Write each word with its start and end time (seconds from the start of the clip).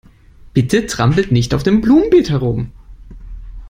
Bitte 0.53 0.87
trampelt 0.87 1.31
nicht 1.31 1.53
auf 1.53 1.61
dem 1.61 1.79
Blumenbeet 1.79 2.31
herum. 2.31 2.71